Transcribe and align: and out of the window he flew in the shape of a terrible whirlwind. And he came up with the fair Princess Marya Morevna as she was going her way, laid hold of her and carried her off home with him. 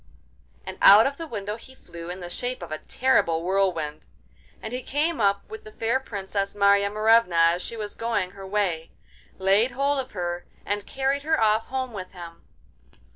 and 0.65 0.79
out 0.81 1.05
of 1.05 1.17
the 1.17 1.27
window 1.27 1.57
he 1.57 1.75
flew 1.75 2.09
in 2.09 2.21
the 2.21 2.27
shape 2.31 2.63
of 2.63 2.71
a 2.71 2.79
terrible 2.79 3.43
whirlwind. 3.43 4.07
And 4.59 4.73
he 4.73 4.81
came 4.81 5.21
up 5.21 5.47
with 5.47 5.63
the 5.63 5.71
fair 5.71 5.99
Princess 5.99 6.55
Marya 6.55 6.89
Morevna 6.89 7.35
as 7.53 7.61
she 7.61 7.77
was 7.77 7.93
going 7.93 8.31
her 8.31 8.47
way, 8.47 8.89
laid 9.37 9.73
hold 9.73 9.99
of 9.99 10.13
her 10.13 10.45
and 10.65 10.87
carried 10.87 11.21
her 11.21 11.39
off 11.39 11.67
home 11.67 11.93
with 11.93 12.13
him. 12.13 12.41